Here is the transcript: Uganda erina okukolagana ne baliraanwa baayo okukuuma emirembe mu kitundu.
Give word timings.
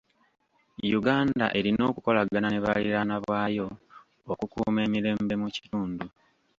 Uganda 0.99 1.45
erina 1.59 1.83
okukolagana 1.91 2.47
ne 2.49 2.59
baliraanwa 2.65 3.17
baayo 3.27 3.67
okukuuma 4.31 4.79
emirembe 4.87 5.35
mu 5.41 5.47
kitundu. 5.55 6.05